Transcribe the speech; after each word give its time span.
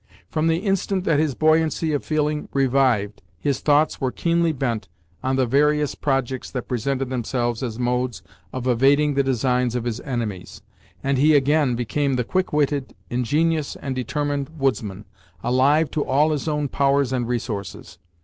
From 0.31 0.47
the 0.47 0.57
instant 0.57 1.03
that 1.03 1.19
his 1.19 1.35
buoyancy 1.35 1.93
of 1.93 2.03
feeling 2.03 2.49
revived, 2.53 3.21
his 3.39 3.59
thoughts 3.59 4.01
were 4.01 4.11
keenly 4.11 4.51
bent 4.51 4.87
on 5.23 5.35
the 5.35 5.45
various 5.45 5.93
projects 5.93 6.49
that 6.49 6.67
presented 6.67 7.11
themselves 7.11 7.61
as 7.61 7.77
modes 7.77 8.23
of 8.51 8.65
evading 8.65 9.13
the 9.13 9.21
designs 9.21 9.75
of 9.75 9.83
his 9.83 9.99
enemies, 9.99 10.63
and 11.03 11.19
he 11.19 11.35
again 11.35 11.75
became 11.75 12.15
the 12.15 12.23
quick 12.23 12.51
witted, 12.51 12.95
ingenious 13.11 13.75
and 13.75 13.93
determined 13.93 14.49
woodsman, 14.57 15.05
alive 15.43 15.91
to 15.91 16.03
all 16.03 16.31
his 16.31 16.47
own 16.47 16.67
powers 16.67 17.13
and 17.13 17.27
resources. 17.27 17.99